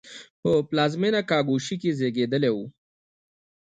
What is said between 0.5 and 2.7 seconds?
پلازمېنه کاګوشی کې زېږېدلی و.